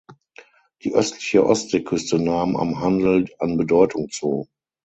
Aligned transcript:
Die 0.83 0.95
östliche 0.95 1.45
Ostseeküste 1.45 2.17
nahm 2.17 2.57
am 2.57 2.79
Handel 2.81 3.27
an 3.37 3.55
Bedeutung 3.57 4.09
zu. 4.09 4.47